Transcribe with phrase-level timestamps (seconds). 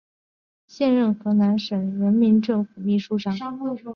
[0.65, 3.37] 现任河南省人民政府秘书长。